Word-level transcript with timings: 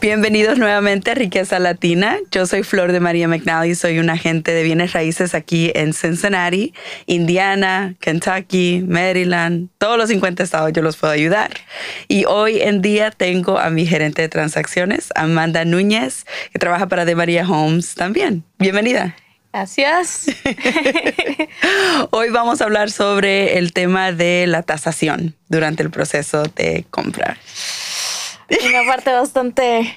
Bienvenidos 0.00 0.56
nuevamente 0.56 1.10
a 1.10 1.14
Riqueza 1.14 1.58
Latina. 1.58 2.16
Yo 2.30 2.46
soy 2.46 2.62
Flor 2.62 2.90
de 2.90 3.00
María 3.00 3.28
McNally, 3.28 3.74
soy 3.74 3.98
un 3.98 4.08
agente 4.08 4.50
de 4.50 4.62
bienes 4.62 4.94
raíces 4.94 5.34
aquí 5.34 5.72
en 5.74 5.92
Cincinnati, 5.92 6.72
Indiana, 7.04 7.94
Kentucky, 8.00 8.82
Maryland, 8.88 9.68
todos 9.76 9.98
los 9.98 10.08
50 10.08 10.42
estados 10.42 10.72
yo 10.72 10.80
los 10.80 10.96
puedo 10.96 11.12
ayudar. 11.12 11.50
Y 12.08 12.24
hoy 12.24 12.62
en 12.62 12.80
día 12.80 13.10
tengo 13.10 13.58
a 13.58 13.68
mi 13.68 13.84
gerente 13.84 14.22
de 14.22 14.30
transacciones, 14.30 15.10
Amanda 15.14 15.66
Núñez, 15.66 16.24
que 16.50 16.58
trabaja 16.58 16.86
para 16.86 17.04
De 17.04 17.14
María 17.14 17.46
Homes 17.46 17.94
también. 17.94 18.42
Bienvenida. 18.58 19.14
Gracias. 19.52 20.26
Hoy 22.10 22.30
vamos 22.30 22.62
a 22.62 22.64
hablar 22.64 22.90
sobre 22.90 23.58
el 23.58 23.74
tema 23.74 24.12
de 24.12 24.46
la 24.46 24.62
tasación 24.62 25.34
durante 25.48 25.82
el 25.82 25.90
proceso 25.90 26.44
de 26.56 26.86
compra. 26.90 27.36
Una 28.50 28.84
parte 28.86 29.12
bastante 29.12 29.94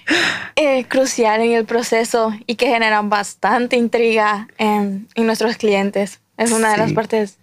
eh, 0.55 0.85
crucial 0.85 1.41
en 1.41 1.53
el 1.53 1.65
proceso 1.65 2.33
y 2.45 2.55
que 2.55 2.67
genera 2.67 3.01
bastante 3.01 3.75
intriga 3.75 4.47
en, 4.57 5.07
en 5.15 5.25
nuestros 5.25 5.57
clientes. 5.57 6.21
Es 6.37 6.51
una 6.51 6.71
de 6.71 6.77
las 6.77 6.93
partes 6.93 7.37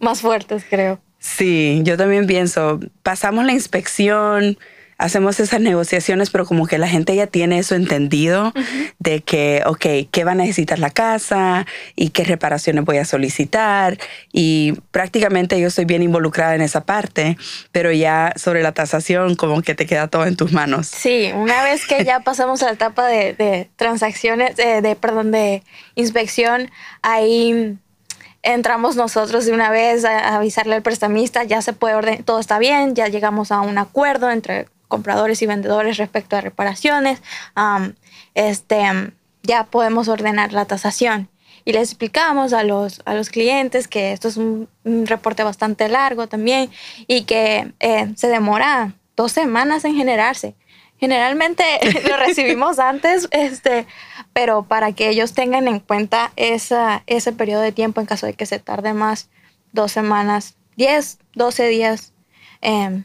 más 0.00 0.20
fuertes, 0.20 0.64
creo. 0.68 1.00
Sí, 1.18 1.80
yo 1.84 1.96
también 1.96 2.26
pienso, 2.26 2.80
pasamos 3.02 3.44
la 3.44 3.52
inspección, 3.52 4.58
hacemos 4.98 5.40
esas 5.40 5.60
negociaciones, 5.60 6.30
pero 6.30 6.46
como 6.46 6.66
que 6.66 6.78
la 6.78 6.88
gente 6.88 7.14
ya 7.14 7.26
tiene 7.26 7.58
eso 7.58 7.74
entendido 7.74 8.52
de 8.98 9.22
que, 9.22 9.62
ok, 9.66 10.10
¿qué 10.10 10.24
va 10.24 10.32
a 10.32 10.36
necesitar 10.36 10.78
la 10.78 10.90
casa 10.90 11.66
y 11.96 12.10
qué 12.10 12.24
reparaciones 12.24 12.84
voy 12.84 12.98
a 12.98 13.04
solicitar? 13.04 13.98
Y 14.32 14.74
prácticamente 14.90 15.60
yo 15.60 15.68
estoy 15.68 15.84
bien 15.84 16.02
involucrada 16.02 16.54
en 16.54 16.62
esa 16.62 16.84
parte, 16.84 17.36
pero 17.72 17.92
ya 17.92 18.32
sobre 18.36 18.62
la 18.62 18.72
tasación 18.72 19.34
como 19.34 19.62
que 19.62 19.74
te 19.74 19.86
queda 19.86 20.08
todo 20.08 20.26
en 20.26 20.36
tus 20.36 20.52
manos. 20.52 20.86
Sí, 20.86 21.30
una 21.34 21.62
vez 21.62 21.86
que 21.86 22.04
ya 22.04 22.20
pasamos 22.20 22.62
a 22.62 22.66
la 22.66 22.72
etapa 22.72 23.06
de, 23.06 23.34
de 23.34 23.68
transacciones, 23.76 24.58
eh, 24.58 24.80
de, 24.82 24.96
perdón, 24.96 25.30
de 25.30 25.62
inspección, 25.94 26.70
ahí 27.02 27.76
entramos 28.42 28.94
nosotros 28.96 29.46
de 29.46 29.52
una 29.52 29.70
vez 29.70 30.04
a, 30.04 30.18
a 30.18 30.36
avisarle 30.36 30.74
al 30.76 30.82
prestamista, 30.82 31.44
ya 31.44 31.62
se 31.62 31.72
puede 31.72 31.94
ordenar, 31.94 32.22
todo 32.24 32.38
está 32.40 32.58
bien, 32.58 32.94
ya 32.94 33.08
llegamos 33.08 33.50
a 33.50 33.60
un 33.60 33.78
acuerdo 33.78 34.30
entre 34.30 34.66
compradores 34.94 35.42
y 35.42 35.46
vendedores 35.46 35.96
respecto 35.96 36.36
a 36.36 36.40
reparaciones, 36.40 37.20
am, 37.56 37.96
este, 38.34 39.12
ya 39.42 39.64
podemos 39.64 40.06
ordenar 40.06 40.52
la 40.52 40.66
tasación. 40.66 41.28
Y 41.64 41.72
les 41.72 41.90
explicamos 41.90 42.52
a 42.52 42.62
los, 42.62 43.02
a 43.06 43.14
los 43.14 43.28
clientes 43.28 43.88
que 43.88 44.12
esto 44.12 44.28
es 44.28 44.36
un, 44.36 44.68
un 44.84 45.06
reporte 45.08 45.42
bastante 45.42 45.88
largo 45.88 46.28
también 46.28 46.70
y 47.08 47.24
que 47.24 47.72
eh, 47.80 48.12
se 48.14 48.28
demora 48.28 48.94
dos 49.16 49.32
semanas 49.32 49.84
en 49.84 49.96
generarse. 49.96 50.54
Generalmente 51.00 51.64
lo 52.08 52.16
recibimos 52.16 52.78
antes, 52.92 53.26
este, 53.32 53.86
pero 54.32 54.62
para 54.62 54.92
que 54.92 55.08
ellos 55.08 55.34
tengan 55.34 55.66
en 55.66 55.80
cuenta 55.80 56.30
esa, 56.36 57.02
ese 57.08 57.32
periodo 57.32 57.62
de 57.62 57.72
tiempo 57.72 58.00
en 58.00 58.06
caso 58.06 58.26
de 58.26 58.34
que 58.34 58.46
se 58.46 58.60
tarde 58.60 58.94
más, 58.94 59.28
dos 59.72 59.90
semanas, 59.90 60.54
10, 60.76 61.18
12 61.34 61.66
días, 61.66 62.12
eh, 62.62 63.02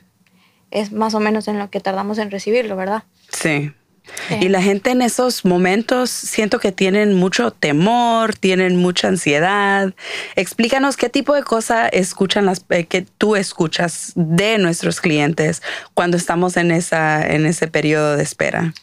es 0.71 0.91
más 0.91 1.13
o 1.13 1.19
menos 1.19 1.47
en 1.47 1.59
lo 1.59 1.69
que 1.69 1.79
tardamos 1.79 2.17
en 2.17 2.31
recibirlo, 2.31 2.75
¿verdad? 2.75 3.03
Sí. 3.31 3.71
Sí. 4.27 4.35
Y 4.41 4.49
la 4.49 4.61
gente 4.61 4.89
en 4.89 5.03
esos 5.03 5.45
momentos 5.45 6.09
siento 6.09 6.59
que 6.59 6.71
tienen 6.71 7.13
mucho 7.13 7.51
temor, 7.51 8.33
tienen 8.33 8.75
mucha 8.75 9.07
ansiedad. 9.07 9.93
Explícanos 10.35 10.97
qué 10.97 11.09
tipo 11.09 11.35
de 11.35 11.43
cosas 11.43 11.89
escuchan 11.93 12.47
las 12.47 12.65
eh, 12.69 12.85
que 12.85 13.03
tú 13.03 13.35
escuchas 13.35 14.13
de 14.15 14.57
nuestros 14.57 14.99
clientes 14.99 15.61
cuando 15.93 16.17
estamos 16.17 16.57
en 16.57 16.71
esa 16.71 17.25
en 17.25 17.45
ese 17.45 17.67
periodo 17.67 18.15
de 18.15 18.23
espera. 18.23 18.73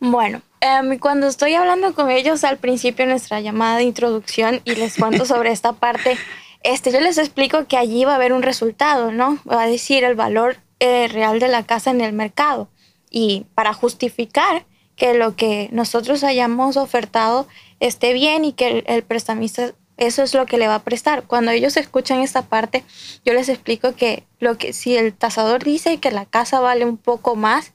Bueno, 0.00 0.42
em, 0.60 0.98
cuando 0.98 1.26
estoy 1.26 1.54
hablando 1.54 1.92
con 1.94 2.10
ellos 2.10 2.44
al 2.44 2.58
principio 2.58 3.04
de 3.04 3.10
nuestra 3.10 3.40
llamada 3.40 3.78
de 3.78 3.82
introducción 3.82 4.60
y 4.64 4.76
les 4.76 4.96
cuento 4.96 5.24
sobre 5.24 5.50
esta 5.50 5.72
parte, 5.72 6.16
este, 6.62 6.92
yo 6.92 7.00
les 7.00 7.18
explico 7.18 7.66
que 7.66 7.76
allí 7.76 8.04
va 8.04 8.12
a 8.12 8.16
haber 8.16 8.32
un 8.32 8.42
resultado, 8.42 9.10
¿no? 9.10 9.38
Va 9.48 9.62
a 9.62 9.66
decir 9.66 10.04
el 10.04 10.14
valor 10.14 10.58
eh, 10.80 11.08
real 11.08 11.40
de 11.40 11.48
la 11.48 11.64
casa 11.64 11.90
en 11.90 12.00
el 12.00 12.12
mercado. 12.12 12.68
Y 13.10 13.46
para 13.54 13.72
justificar 13.72 14.66
que 14.96 15.14
lo 15.14 15.36
que 15.36 15.68
nosotros 15.72 16.24
hayamos 16.24 16.76
ofertado 16.76 17.46
esté 17.80 18.12
bien 18.12 18.44
y 18.44 18.52
que 18.52 18.68
el, 18.68 18.84
el 18.86 19.02
prestamista 19.02 19.72
eso 19.98 20.22
es 20.22 20.32
lo 20.32 20.46
que 20.46 20.58
le 20.58 20.68
va 20.68 20.76
a 20.76 20.84
prestar. 20.84 21.24
Cuando 21.24 21.50
ellos 21.50 21.76
escuchan 21.76 22.20
esta 22.20 22.42
parte, 22.42 22.84
yo 23.24 23.34
les 23.34 23.48
explico 23.48 23.94
que 23.94 24.24
lo 24.38 24.56
que 24.56 24.72
si 24.72 24.96
el 24.96 25.12
tasador 25.12 25.64
dice 25.64 25.98
que 25.98 26.12
la 26.12 26.24
casa 26.24 26.60
vale 26.60 26.84
un 26.84 26.96
poco 26.96 27.34
más, 27.34 27.72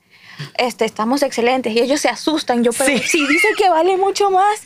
este, 0.57 0.85
estamos 0.85 1.23
excelentes 1.23 1.73
y 1.73 1.79
ellos 1.79 2.01
se 2.01 2.09
asustan. 2.09 2.63
Yo, 2.63 2.71
pero 2.73 2.97
Sí. 2.97 3.03
si 3.07 3.27
dice 3.27 3.47
que 3.57 3.69
vale 3.69 3.97
mucho 3.97 4.29
más, 4.31 4.61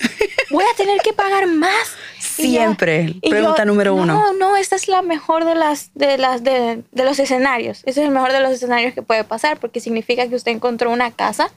voy 0.50 0.64
a 0.64 0.76
tener 0.78 1.00
que 1.02 1.14
pagar 1.14 1.48
más. 1.48 1.72
Ya- 2.20 2.24
Siempre, 2.44 3.16
y 3.22 3.30
pregunta 3.30 3.66
número 3.66 3.96
no, 3.96 4.02
uno. 4.04 4.14
No, 4.14 4.34
no, 4.34 4.58
esta 4.58 4.76
es 4.76 4.88
la 4.88 5.02
mejor 5.02 5.46
de 5.46 5.56
las 5.56 5.92
de 5.96 6.18
las 6.18 6.44
de, 6.44 6.84
de 6.92 7.04
los 7.06 7.18
escenarios. 7.20 7.80
Ese 7.86 8.02
es 8.02 8.08
el 8.08 8.12
mejor 8.12 8.32
de 8.32 8.40
los 8.42 8.52
escenarios 8.52 8.94
que 8.94 9.02
puede 9.02 9.24
pasar 9.24 9.58
porque 9.60 9.80
significa 9.80 10.28
que 10.28 10.36
usted 10.36 10.52
encontró 10.52 10.92
una 10.92 11.12
casa 11.12 11.50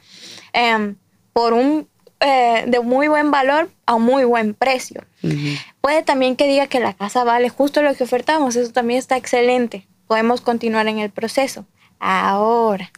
em, 0.52 0.96
por 1.32 1.52
un 1.52 1.88
eh, 2.20 2.64
de 2.66 2.80
muy 2.80 3.08
buen 3.08 3.30
valor 3.30 3.70
a 3.86 3.96
muy 3.98 4.24
buen 4.24 4.54
precio. 4.54 5.04
Ujú. 5.22 5.36
Puede 5.80 6.02
también 6.02 6.36
que 6.36 6.46
diga 6.46 6.66
que 6.66 6.78
la 6.80 6.92
casa 6.94 7.24
vale 7.24 7.48
justo 7.48 7.82
lo 7.82 7.94
que 7.94 8.04
ofertamos. 8.04 8.56
Eso 8.56 8.72
también 8.72 8.98
está 8.98 9.16
excelente. 9.16 9.86
Podemos 10.06 10.40
continuar 10.40 10.86
en 10.88 10.98
el 10.98 11.10
proceso. 11.10 11.64
Ahora, 12.00 12.90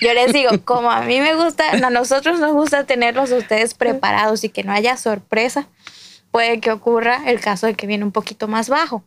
yo 0.00 0.12
les 0.12 0.32
digo, 0.32 0.50
como 0.64 0.90
a 0.90 1.02
mí 1.02 1.20
me 1.20 1.36
gusta, 1.36 1.70
a 1.70 1.90
nosotros 1.90 2.40
nos 2.40 2.52
gusta 2.52 2.84
tenerlos 2.84 3.30
a 3.30 3.36
ustedes 3.36 3.74
preparados 3.74 4.42
y 4.42 4.48
que 4.48 4.64
no 4.64 4.72
haya 4.72 4.96
sorpresa, 4.96 5.68
puede 6.32 6.58
que 6.58 6.72
ocurra 6.72 7.22
el 7.26 7.40
caso 7.40 7.68
de 7.68 7.74
que 7.74 7.86
viene 7.86 8.04
un 8.04 8.10
poquito 8.10 8.48
más 8.48 8.68
bajo. 8.68 9.04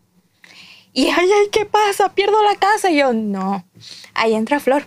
Y, 0.93 1.09
ay, 1.09 1.29
ay, 1.29 1.49
¿qué 1.51 1.65
pasa? 1.65 2.15
Pierdo 2.15 2.41
la 2.41 2.55
casa. 2.55 2.89
Y 2.89 2.97
yo, 2.97 3.11
no, 3.13 3.65
ahí 4.13 4.33
entra 4.33 4.61
Flor. 4.61 4.85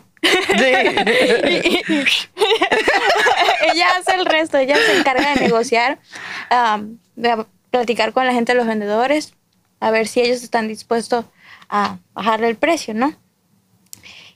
ella 3.73 3.87
hace 3.99 4.15
el 4.15 4.25
resto, 4.27 4.57
ella 4.59 4.77
se 4.77 4.99
encarga 4.99 5.35
de 5.35 5.41
negociar, 5.43 5.99
de 7.15 7.45
platicar 7.71 8.13
con 8.13 8.27
la 8.27 8.33
gente 8.33 8.53
de 8.53 8.59
los 8.59 8.67
vendedores, 8.67 9.35
a 9.81 9.91
ver 9.91 10.09
si 10.09 10.21
ellos 10.21 10.43
están 10.43 10.67
dispuestos 10.67 11.27
a 11.69 11.99
bajarle 12.13 12.49
el 12.49 12.57
precio, 12.57 12.95
¿no? 12.95 13.15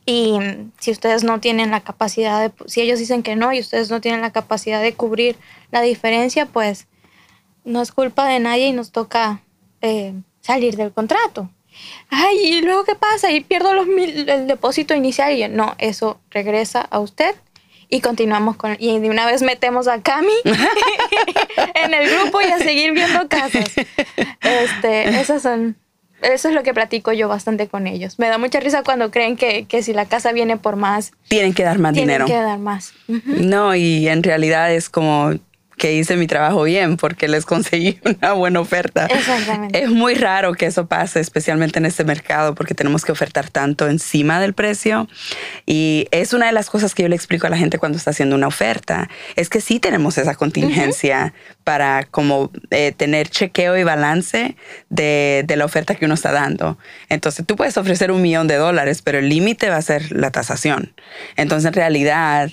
Y 0.07 0.39
si 0.79 0.91
ustedes 0.91 1.25
no 1.25 1.41
tienen 1.41 1.71
la 1.71 1.81
capacidad 1.81 2.41
de, 2.41 2.53
si 2.67 2.83
ellos 2.83 2.99
dicen 2.99 3.23
que 3.23 3.37
no 3.37 3.53
y 3.53 3.61
ustedes 3.61 3.91
no 3.91 4.01
tienen 4.01 4.21
la 4.21 4.33
capacidad 4.33 4.83
de 4.83 4.95
cubrir 4.95 5.37
la 5.71 5.81
diferencia, 5.81 6.47
pues 6.47 6.87
no 7.65 7.81
es 7.81 7.93
culpa 7.93 8.27
de 8.29 8.41
nadie 8.41 8.69
y 8.69 8.73
nos 8.73 8.93
toca 8.93 9.41
eh, 9.81 10.15
salir 10.41 10.77
del 10.77 10.93
contrato. 10.93 11.51
Ay, 12.11 12.37
¿y 12.39 12.61
luego 12.61 12.85
qué 12.85 12.95
pasa? 12.95 13.33
Y 13.33 13.41
pierdo 13.41 13.75
los 13.75 13.87
mil, 13.87 14.29
el 14.29 14.47
depósito 14.47 14.95
inicial. 14.95 15.33
Y 15.33 15.41
yo, 15.41 15.49
no, 15.49 15.75
eso 15.79 16.21
regresa 16.31 16.83
a 16.83 17.01
usted 17.01 17.35
y 17.89 18.01
continuamos 18.01 18.57
con... 18.57 18.77
Y 18.79 18.99
de 18.99 19.11
una 19.11 19.27
vez 19.27 19.43
metemos 19.43 19.89
a 19.89 20.01
Cami 20.03 20.33
en 21.75 21.95
el 21.95 22.11
grupo 22.11 22.41
y 22.41 22.47
a 22.47 22.59
seguir 22.59 22.93
viendo 22.93 23.29
casas. 23.29 23.73
Este, 24.41 25.09
esas 25.21 25.43
son... 25.43 25.77
Eso 26.23 26.49
es 26.49 26.55
lo 26.55 26.63
que 26.63 26.73
platico 26.73 27.13
yo 27.13 27.29
bastante 27.29 27.69
con 27.69 27.87
ellos. 27.87 28.19
Me 28.19 28.29
da 28.29 28.39
mucha 28.39 28.59
risa 28.61 28.83
cuando 28.83 29.11
creen 29.11 29.37
que, 29.37 29.67
que 29.67 29.83
si 29.83 29.93
la 29.93 30.07
casa 30.07 30.33
viene 30.33 30.57
por 30.57 30.77
más, 30.77 31.13
Tienen 31.29 31.53
que 31.53 31.65
dar 31.65 31.79
más 31.79 31.93
tienen 31.93 32.09
dinero. 32.09 32.27
que 32.27 32.35
dar 32.35 32.59
más. 32.59 32.93
No, 33.09 33.75
y 33.75 34.09
en 34.09 34.23
realidad 34.23 34.73
es 34.73 34.89
como 34.89 35.33
que 35.77 35.95
hice 35.95 36.17
mi 36.17 36.27
trabajo 36.27 36.63
bien 36.65 36.97
porque 36.97 37.29
les 37.29 37.45
conseguí 37.45 37.99
una 38.05 38.33
buena 38.33 38.61
oferta. 38.61 39.07
Exactamente. 39.07 39.83
Es 39.83 39.91
muy 39.91 40.15
raro 40.15 40.55
que 40.55 40.67
eso 40.67 40.87
pase, 40.87 41.21
especialmente 41.21 41.79
en 41.79 41.87
este 41.87 42.05
mercado, 42.05 42.55
porque 42.55 42.75
tenemos 42.75 43.05
que 43.05 43.13
ofertar 43.13 43.51
tanto 43.51 43.89
encima 43.89 44.41
del 44.41 44.55
precio. 44.55 45.09
Y 45.67 46.07
es 46.11 46.33
una 46.33 46.47
de 46.47 46.53
las 46.53 46.71
cosas 46.71 46.95
que 46.95 47.03
yo 47.03 47.09
le 47.09 47.17
explico 47.17 47.47
a 47.47 47.51
la 47.51 47.57
gente 47.57 47.79
cuando 47.79 47.99
está 47.99 48.11
haciendo 48.11 48.37
una 48.37 48.47
oferta, 48.47 49.09
es 49.37 49.49
que 49.49 49.61
sí 49.61 49.81
tenemos 49.81 50.19
esa 50.19 50.35
contingencia 50.35 51.35
para 51.65 52.05
como 52.05 52.51
eh, 52.71 52.93
tener 52.97 53.29
chequeo 53.29 53.77
y 53.77 53.85
balance 53.85 54.57
de, 54.91 55.45
de 55.47 55.57
la 55.57 55.65
oferta 55.65 55.95
que 55.95 56.05
uno 56.05 56.15
está 56.15 56.33
dando. 56.33 56.79
Entonces 57.09 57.45
tú 57.47 57.57
puedes 57.57 57.77
ofrecer 57.77 58.11
un 58.11 58.23
millón 58.23 58.47
de 58.47 58.57
dólares, 58.57 59.03
pero 59.03 59.19
el 59.19 59.29
límite 59.29 59.71
va 59.71 59.77
a 59.77 59.83
ser 59.83 60.13
la 60.13 60.31
tasación. 60.31 60.95
Entonces 61.37 61.67
en 61.69 61.75
realidad 61.75 62.51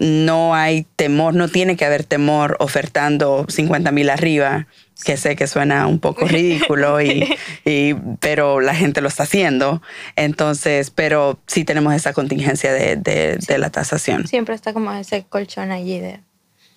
no 0.00 0.54
hay 0.54 0.86
temor, 0.96 1.34
no 1.34 1.48
tiene 1.48 1.76
que 1.76 1.84
haber 1.84 2.04
temor 2.04 2.56
ofertando 2.60 3.46
50 3.48 3.90
mil 3.92 4.10
arriba, 4.10 4.66
que 5.04 5.16
sé 5.16 5.36
que 5.36 5.46
suena 5.46 5.86
un 5.86 5.98
poco 5.98 6.24
ridículo, 6.28 7.00
y, 7.00 7.28
y, 7.64 7.94
pero 8.20 8.60
la 8.60 8.74
gente 8.74 9.00
lo 9.00 9.08
está 9.08 9.24
haciendo. 9.24 9.82
Entonces, 10.16 10.90
pero 10.90 11.38
sí 11.46 11.64
tenemos 11.64 11.94
esa 11.94 12.12
contingencia 12.12 12.72
de, 12.72 12.96
de, 12.96 13.36
de 13.36 13.58
la 13.58 13.70
tasación. 13.70 14.26
Siempre 14.26 14.54
está 14.54 14.72
como 14.72 14.92
ese 14.92 15.24
colchón 15.28 15.70
allí 15.72 16.00
de, 16.00 16.20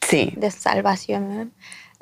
Sí. 0.07 0.33
de 0.35 0.49
salvación. 0.51 1.53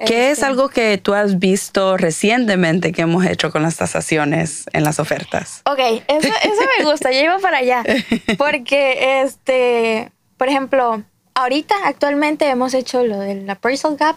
¿Qué 0.06 0.28
es 0.32 0.38
Este, 0.38 0.46
algo 0.46 0.70
que 0.70 0.98
tú 0.98 1.14
has 1.14 1.40
visto 1.40 1.98
recientemente 1.98 2.94
que 2.94 3.02
hemos 3.02 3.26
hecho 3.26 3.52
con 3.52 3.64
las 3.64 3.76
tasaciones 3.76 4.64
en 4.72 4.86
las 4.86 4.98
ofertas? 5.02 5.62
Ok, 5.66 5.80
eso, 6.08 6.28
eso 6.28 6.62
me 6.78 6.86
gusta, 6.90 7.12
ya 7.12 7.22
iba 7.24 7.38
para 7.40 7.58
allá. 7.58 7.84
Porque, 8.38 9.22
este, 9.22 10.12
por 10.40 10.48
ejemplo, 10.48 11.04
ahorita 11.36 11.76
actualmente 11.84 12.50
hemos 12.50 12.74
hecho 12.74 13.04
lo 13.04 13.20
del 13.20 13.48
appraisal 13.50 13.98
gap. 13.98 14.16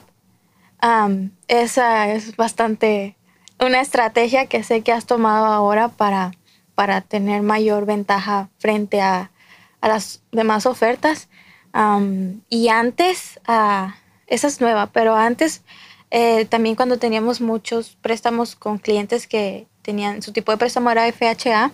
Um, 0.80 1.30
esa 1.48 2.08
es 2.12 2.36
bastante 2.36 3.16
una 3.58 3.80
estrategia 3.80 4.46
que 4.46 4.62
sé 4.62 4.82
que 4.82 4.92
has 4.92 5.04
tomado 5.04 5.46
ahora 5.46 5.88
para, 5.88 6.30
para 6.76 7.00
tener 7.00 7.42
mayor 7.42 7.86
ventaja 7.86 8.50
frente 8.58 9.00
a, 9.00 9.32
a 9.80 9.88
las 9.88 10.22
demás 10.30 10.64
ofertas. 10.64 11.28
Um, 11.74 12.42
y 12.48 12.69
antes, 12.69 13.40
ah, 13.48 13.96
esa 14.28 14.46
es 14.46 14.60
nueva, 14.60 14.92
pero 14.92 15.16
antes 15.16 15.62
eh, 16.12 16.44
también 16.44 16.76
cuando 16.76 16.98
teníamos 16.98 17.40
muchos 17.40 17.96
préstamos 18.00 18.54
con 18.54 18.78
clientes 18.78 19.26
que 19.26 19.66
tenían 19.82 20.22
su 20.22 20.30
tipo 20.30 20.52
de 20.52 20.58
préstamo 20.58 20.88
era 20.88 21.10
FHA, 21.10 21.72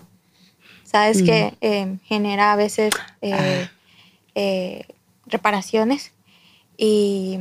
sabes 0.85 1.21
que 1.21 1.53
eh, 1.61 1.97
genera 2.05 2.53
a 2.53 2.55
veces 2.55 2.91
eh, 3.21 3.69
eh, 4.35 4.85
reparaciones. 5.25 6.13
Y 6.77 7.37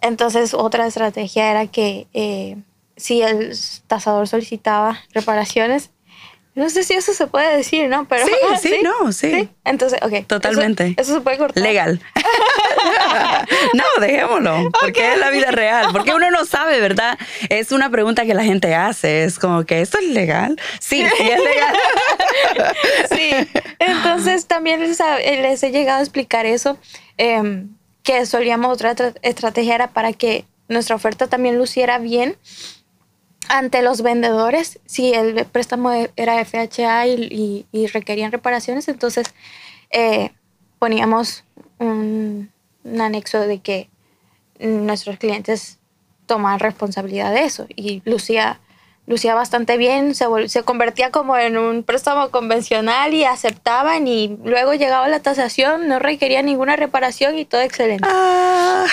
entonces 0.00 0.54
otra 0.54 0.86
estrategia 0.86 1.50
era 1.50 1.66
que 1.66 2.06
eh, 2.12 2.56
si 2.96 3.22
el 3.22 3.56
tasador 3.86 4.28
solicitaba 4.28 4.98
reparaciones, 5.12 5.90
no 6.54 6.68
sé 6.68 6.82
si 6.82 6.94
eso 6.94 7.14
se 7.14 7.26
puede 7.26 7.56
decir, 7.56 7.88
¿no? 7.88 8.06
Pero 8.08 8.26
Sí, 8.26 8.32
sí, 8.68 8.76
no, 8.82 9.12
sí. 9.12 9.48
Entonces, 9.64 9.98
ok. 10.02 10.26
Totalmente. 10.26 10.94
Eso, 10.96 11.14
se 11.14 11.20
puede 11.20 11.38
cortar. 11.38 11.62
Legal. 11.62 12.00
no, 13.74 13.84
dejémoslo, 14.00 14.70
porque 14.80 15.12
es 15.12 15.18
la 15.18 15.30
vida 15.30 15.50
real, 15.50 15.88
porque 15.92 16.14
uno 16.14 16.30
no 16.30 16.44
sabe, 16.44 16.80
¿verdad? 16.80 17.18
Es 17.48 17.72
una 17.72 17.90
pregunta 17.90 18.24
que 18.24 18.34
la 18.34 18.44
gente 18.44 18.74
hace, 18.74 19.24
es 19.24 19.38
como 19.38 19.64
que 19.64 19.80
esto 19.80 19.98
es 19.98 20.08
legal. 20.08 20.58
Sí, 20.80 21.04
sí 21.16 21.28
es 21.28 21.38
legal. 21.42 21.76
Sí, 23.14 23.30
entonces 23.78 24.46
también 24.46 24.80
les, 24.80 24.98
eh, 25.00 25.38
les 25.42 25.62
he 25.62 25.70
llegado 25.70 25.98
a 26.00 26.02
explicar 26.02 26.46
eso, 26.46 26.78
em, 27.16 27.68
que 28.02 28.24
solíamos 28.26 28.72
otra 28.72 28.94
tra- 28.96 29.14
estrategia 29.22 29.74
era 29.74 29.88
para 29.88 30.12
que 30.12 30.44
nuestra 30.68 30.96
oferta 30.96 31.26
también 31.28 31.58
luciera 31.58 31.98
bien 31.98 32.36
ante 33.50 33.82
los 33.82 34.00
vendedores. 34.02 34.78
Si 34.86 35.12
el 35.12 35.44
préstamo 35.44 35.92
e- 35.92 36.10
era 36.16 36.38
FHA 36.44 37.06
y, 37.08 37.14
y- 37.30 37.66
y 37.72 37.86
requerían 37.88 38.32
reparaciones, 38.32 38.88
entonces 38.88 39.26
eh, 39.90 40.30
poníamos 40.78 41.44
un, 41.78 42.50
un 42.84 43.00
anexo 43.00 43.40
de 43.40 43.58
que 43.58 43.88
nuestros 44.60 45.16
clientes 45.18 45.78
toman 46.26 46.60
responsabilidad 46.60 47.32
de 47.34 47.44
eso 47.44 47.66
y 47.74 48.02
lucía 48.04 48.60
lucía 49.06 49.34
bastante 49.34 49.76
bien, 49.76 50.14
se, 50.14 50.26
se 50.48 50.62
convertía 50.62 51.10
como 51.10 51.36
en 51.36 51.58
un 51.58 51.82
préstamo 51.82 52.30
convencional 52.30 53.12
y 53.12 53.24
aceptaban 53.24 54.06
y 54.06 54.38
luego 54.44 54.74
llegaba 54.74 55.08
la 55.08 55.18
tasación, 55.18 55.88
no 55.88 55.98
requería 55.98 56.42
ninguna 56.42 56.76
reparación 56.76 57.36
y 57.36 57.44
todo 57.44 57.60
excelente. 57.62 58.06
Ah. 58.08 58.86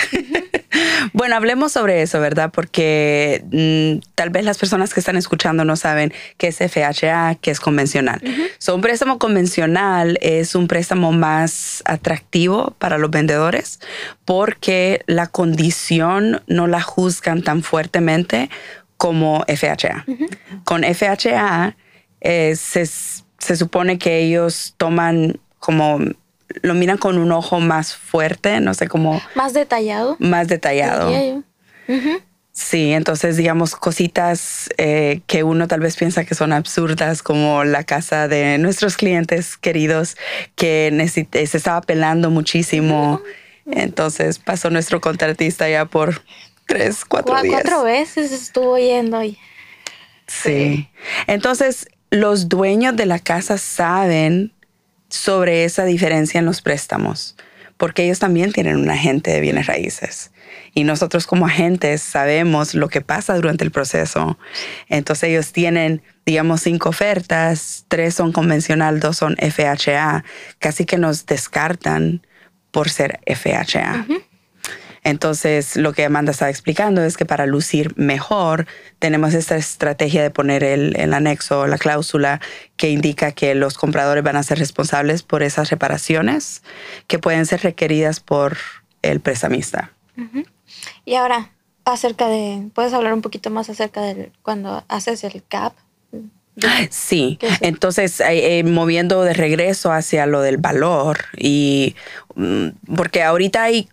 Bueno, 1.12 1.36
hablemos 1.36 1.72
sobre 1.72 2.02
eso, 2.02 2.20
¿verdad? 2.20 2.50
Porque 2.52 3.44
mm, 3.50 4.08
tal 4.14 4.30
vez 4.30 4.44
las 4.44 4.58
personas 4.58 4.94
que 4.94 5.00
están 5.00 5.16
escuchando 5.16 5.64
no 5.64 5.76
saben 5.76 6.12
qué 6.36 6.48
es 6.48 6.58
FHA, 6.58 7.36
qué 7.40 7.50
es 7.50 7.60
convencional. 7.60 8.20
So, 8.58 8.74
un 8.74 8.80
préstamo 8.80 9.18
convencional 9.18 10.18
es 10.20 10.54
un 10.54 10.68
préstamo 10.68 11.12
más 11.12 11.82
atractivo 11.84 12.74
para 12.78 12.98
los 12.98 13.10
vendedores 13.10 13.80
porque 14.24 15.02
la 15.06 15.26
condición 15.26 16.42
no 16.46 16.66
la 16.66 16.82
juzgan 16.82 17.42
tan 17.42 17.62
fuertemente 17.62 18.50
como 18.96 19.44
FHA. 19.46 20.04
Con 20.64 20.82
FHA 20.82 21.76
eh, 22.20 22.56
se, 22.56 22.86
se 22.86 23.56
supone 23.56 23.98
que 23.98 24.18
ellos 24.18 24.74
toman 24.76 25.38
como 25.58 26.00
lo 26.62 26.74
miran 26.74 26.98
con 26.98 27.18
un 27.18 27.30
ojo 27.32 27.60
más 27.60 27.94
fuerte, 27.94 28.60
no 28.60 28.74
sé 28.74 28.88
cómo 28.88 29.20
Más 29.34 29.52
detallado. 29.52 30.16
más 30.18 30.48
detallado. 30.48 31.10
Sí, 32.52 32.92
entonces 32.92 33.36
digamos 33.36 33.76
cositas 33.76 34.68
eh, 34.78 35.20
que 35.28 35.44
uno 35.44 35.68
tal 35.68 35.78
vez 35.78 35.94
piensa 35.96 36.24
que 36.24 36.34
son 36.34 36.52
absurdas, 36.52 37.22
como 37.22 37.62
la 37.62 37.84
casa 37.84 38.26
de 38.26 38.58
nuestros 38.58 38.96
clientes 38.96 39.56
queridos 39.56 40.16
que 40.56 40.88
eh, 40.88 41.46
se 41.46 41.56
estaba 41.56 41.80
pelando 41.82 42.30
muchísimo. 42.30 43.22
Entonces 43.70 44.40
pasó 44.40 44.70
nuestro 44.70 45.00
contratista 45.00 45.68
ya 45.68 45.84
por 45.84 46.22
tres, 46.66 47.04
cuatro 47.04 47.34
Cua- 47.36 47.42
días. 47.42 47.62
Cuatro 47.62 47.84
veces 47.84 48.32
estuvo 48.32 48.76
yendo 48.76 49.22
y 49.22 49.38
Sí. 50.26 50.88
Entonces, 51.26 51.88
los 52.10 52.48
dueños 52.50 52.96
de 52.96 53.06
la 53.06 53.18
casa 53.18 53.56
saben 53.56 54.52
sobre 55.08 55.64
esa 55.64 55.84
diferencia 55.84 56.38
en 56.38 56.44
los 56.44 56.62
préstamos, 56.62 57.36
porque 57.76 58.04
ellos 58.04 58.18
también 58.18 58.52
tienen 58.52 58.76
un 58.76 58.90
agente 58.90 59.30
de 59.30 59.40
bienes 59.40 59.66
raíces. 59.66 60.30
Y 60.74 60.84
nosotros 60.84 61.26
como 61.26 61.46
agentes 61.46 62.02
sabemos 62.02 62.74
lo 62.74 62.88
que 62.88 63.00
pasa 63.00 63.34
durante 63.34 63.64
el 63.64 63.70
proceso. 63.70 64.38
Entonces 64.88 65.30
ellos 65.30 65.52
tienen, 65.52 66.02
digamos, 66.26 66.62
cinco 66.62 66.90
ofertas, 66.90 67.84
tres 67.88 68.14
son 68.14 68.32
convencional, 68.32 69.00
dos 69.00 69.16
son 69.16 69.36
FHA. 69.36 70.24
Casi 70.58 70.84
que 70.84 70.98
nos 70.98 71.26
descartan 71.26 72.22
por 72.70 72.90
ser 72.90 73.20
FHA. 73.26 74.06
Entonces, 75.08 75.76
lo 75.76 75.94
que 75.94 76.04
Amanda 76.04 76.32
estaba 76.32 76.50
explicando 76.50 77.02
es 77.02 77.16
que 77.16 77.24
para 77.24 77.46
lucir 77.46 77.94
mejor, 77.96 78.66
tenemos 78.98 79.32
esta 79.32 79.56
estrategia 79.56 80.22
de 80.22 80.30
poner 80.30 80.62
el, 80.62 80.94
el 81.00 81.14
anexo, 81.14 81.66
la 81.66 81.78
cláusula, 81.78 82.42
que 82.76 82.90
indica 82.90 83.32
que 83.32 83.54
los 83.54 83.78
compradores 83.78 84.22
van 84.22 84.36
a 84.36 84.42
ser 84.42 84.58
responsables 84.58 85.22
por 85.22 85.42
esas 85.42 85.70
reparaciones 85.70 86.62
que 87.06 87.18
pueden 87.18 87.46
ser 87.46 87.62
requeridas 87.62 88.20
por 88.20 88.58
el 89.00 89.20
prestamista. 89.20 89.92
Y 91.06 91.14
ahora, 91.14 91.52
acerca 91.86 92.28
de, 92.28 92.68
¿puedes 92.74 92.92
hablar 92.92 93.14
un 93.14 93.22
poquito 93.22 93.48
más 93.48 93.70
acerca 93.70 94.02
de 94.02 94.30
cuando 94.42 94.84
haces 94.88 95.24
el 95.24 95.42
CAP? 95.42 95.72
Sí, 96.90 97.38
entonces 97.60 98.20
eh, 98.20 98.58
eh, 98.58 98.64
moviendo 98.64 99.22
de 99.22 99.32
regreso 99.32 99.90
hacia 99.92 100.26
lo 100.26 100.42
del 100.42 100.56
valor 100.56 101.26
y 101.36 101.94
mm, 102.34 102.94
porque 102.96 103.22
ahorita 103.22 103.62
hay 103.62 103.88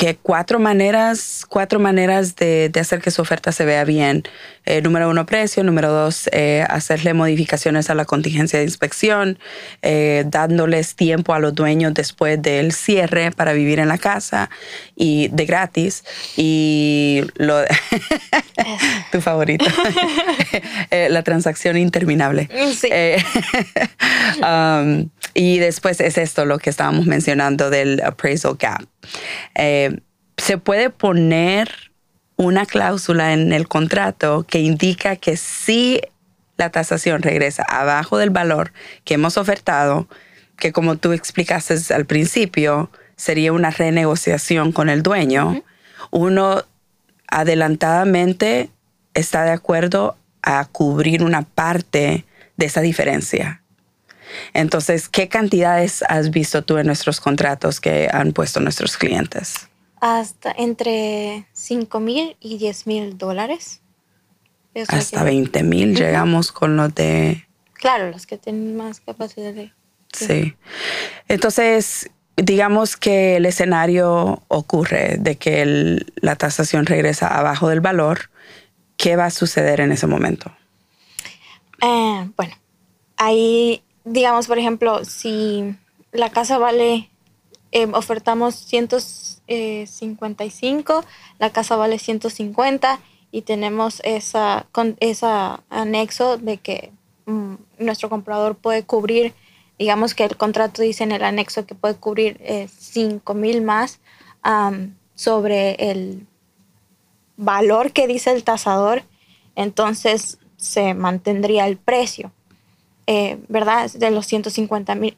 que 0.00 0.16
cuatro 0.16 0.58
maneras, 0.58 1.44
cuatro 1.46 1.78
maneras 1.78 2.34
de, 2.34 2.70
de 2.70 2.80
hacer 2.80 3.02
que 3.02 3.10
su 3.10 3.20
oferta 3.20 3.52
se 3.52 3.66
vea 3.66 3.84
bien. 3.84 4.22
Eh, 4.64 4.80
número 4.80 5.10
uno, 5.10 5.26
precio. 5.26 5.62
Número 5.62 5.92
dos, 5.92 6.26
eh, 6.32 6.64
hacerle 6.70 7.12
modificaciones 7.12 7.90
a 7.90 7.94
la 7.94 8.06
contingencia 8.06 8.58
de 8.58 8.64
inspección, 8.64 9.38
eh, 9.82 10.24
dándoles 10.26 10.94
tiempo 10.94 11.34
a 11.34 11.38
los 11.38 11.54
dueños 11.54 11.92
después 11.92 12.40
del 12.40 12.72
cierre 12.72 13.30
para 13.30 13.52
vivir 13.52 13.78
en 13.78 13.88
la 13.88 13.98
casa 13.98 14.48
y 14.96 15.28
de 15.32 15.44
gratis. 15.44 16.02
Y 16.34 17.20
lo 17.34 17.62
tu 19.12 19.20
favorito, 19.20 19.66
Eh, 20.90 21.08
la 21.10 21.22
transacción 21.22 21.76
interminable. 21.76 22.48
Sí. 22.74 22.88
Eh, 22.90 23.22
um, 24.42 25.08
y 25.34 25.58
después 25.58 26.00
es 26.00 26.18
esto 26.18 26.44
lo 26.44 26.58
que 26.58 26.70
estábamos 26.70 27.06
mencionando 27.06 27.70
del 27.70 28.00
appraisal 28.02 28.56
gap. 28.58 28.82
Eh, 29.54 30.00
se 30.36 30.58
puede 30.58 30.90
poner 30.90 31.90
una 32.36 32.64
cláusula 32.64 33.32
en 33.32 33.52
el 33.52 33.68
contrato 33.68 34.44
que 34.48 34.60
indica 34.60 35.16
que 35.16 35.36
si 35.36 36.00
la 36.56 36.70
tasación 36.70 37.22
regresa 37.22 37.62
abajo 37.62 38.18
del 38.18 38.30
valor 38.30 38.72
que 39.04 39.14
hemos 39.14 39.36
ofertado, 39.36 40.08
que 40.56 40.72
como 40.72 40.96
tú 40.96 41.12
explicaste 41.12 41.74
al 41.92 42.06
principio, 42.06 42.90
sería 43.16 43.52
una 43.52 43.70
renegociación 43.70 44.72
con 44.72 44.88
el 44.88 45.02
dueño, 45.02 45.62
uno 46.10 46.64
adelantadamente 47.28 48.70
está 49.14 49.44
de 49.44 49.50
acuerdo 49.50 50.16
a 50.42 50.64
cubrir 50.66 51.22
una 51.22 51.42
parte 51.42 52.24
de 52.56 52.66
esa 52.66 52.80
diferencia. 52.80 53.62
Entonces, 54.54 55.08
¿qué 55.08 55.28
cantidades 55.28 56.02
has 56.08 56.30
visto 56.30 56.62
tú 56.62 56.78
en 56.78 56.86
nuestros 56.86 57.20
contratos 57.20 57.80
que 57.80 58.08
han 58.12 58.32
puesto 58.32 58.60
nuestros 58.60 58.96
clientes? 58.96 59.68
Hasta 60.00 60.52
entre 60.56 61.46
5 61.52 62.00
mil 62.00 62.36
y 62.40 62.58
10 62.58 62.86
mil 62.86 63.18
dólares. 63.18 63.80
Hasta 64.88 65.18
que- 65.18 65.24
20 65.24 65.62
mil 65.62 65.94
llegamos 65.96 66.52
con 66.52 66.76
los 66.76 66.94
de... 66.94 67.46
Claro, 67.74 68.10
los 68.10 68.26
que 68.26 68.38
tienen 68.38 68.76
más 68.76 69.00
capacidad 69.00 69.52
de... 69.52 69.72
Sí. 70.12 70.54
Entonces, 71.28 72.10
digamos 72.36 72.96
que 72.96 73.36
el 73.36 73.46
escenario 73.46 74.42
ocurre 74.48 75.16
de 75.18 75.36
que 75.36 75.62
el- 75.62 76.12
la 76.16 76.36
tasación 76.36 76.86
regresa 76.86 77.26
abajo 77.28 77.68
del 77.68 77.80
valor, 77.80 78.30
¿qué 78.96 79.16
va 79.16 79.26
a 79.26 79.30
suceder 79.30 79.80
en 79.80 79.92
ese 79.92 80.06
momento? 80.06 80.52
Eh, 81.82 82.28
bueno, 82.36 82.54
ahí, 83.16 83.82
digamos, 84.10 84.46
por 84.48 84.58
ejemplo, 84.58 85.04
si 85.04 85.76
la 86.12 86.30
casa 86.30 86.58
vale, 86.58 87.10
eh, 87.72 87.86
ofertamos 87.92 88.54
155, 88.56 91.04
la 91.38 91.50
casa 91.50 91.76
vale 91.76 91.98
150 91.98 92.98
y 93.30 93.42
tenemos 93.42 94.00
esa, 94.04 94.66
con, 94.72 94.96
esa 95.00 95.62
anexo 95.70 96.38
de 96.38 96.56
que 96.56 96.90
mm, 97.26 97.54
nuestro 97.78 98.08
comprador 98.08 98.56
puede 98.56 98.82
cubrir, 98.82 99.34
digamos 99.78 100.14
que 100.14 100.24
el 100.24 100.36
contrato 100.36 100.82
dice 100.82 101.04
en 101.04 101.12
el 101.12 101.22
anexo 101.22 101.64
que 101.64 101.76
puede 101.76 101.94
cubrir 101.94 102.38
eh, 102.40 102.66
5 102.68 103.32
mil 103.34 103.62
más 103.62 104.00
am, 104.42 104.96
sobre 105.14 105.90
el 105.90 106.26
valor 107.36 107.92
que 107.92 108.08
dice 108.08 108.32
el 108.32 108.42
tasador, 108.42 109.04
entonces 109.54 110.38
se 110.56 110.94
mantendría 110.94 111.68
el 111.68 111.76
precio, 111.76 112.32
eh, 113.06 113.38
¿verdad? 113.48 113.90
De 113.92 114.10
los 114.10 114.26
150 114.26 114.94
mil, 114.94 115.16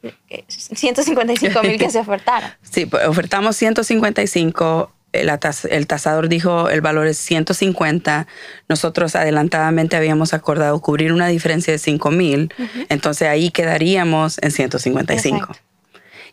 155 0.48 1.62
mil 1.62 1.78
que 1.78 1.90
se 1.90 1.98
ofertaron. 2.00 2.50
Sí, 2.62 2.86
pues, 2.86 3.06
ofertamos 3.06 3.56
155, 3.56 4.90
el, 5.12 5.28
atas- 5.28 5.66
el 5.70 5.86
tasador 5.86 6.28
dijo 6.28 6.70
el 6.70 6.80
valor 6.80 7.06
es 7.06 7.18
150, 7.18 8.26
nosotros 8.68 9.14
adelantadamente 9.16 9.96
habíamos 9.96 10.32
acordado 10.32 10.80
cubrir 10.80 11.12
una 11.12 11.26
diferencia 11.28 11.72
de 11.72 11.78
5 11.78 12.10
mil, 12.10 12.52
entonces 12.88 13.28
ahí 13.28 13.50
quedaríamos 13.50 14.38
en 14.42 14.50
155. 14.52 15.36
Exacto. 15.36 15.58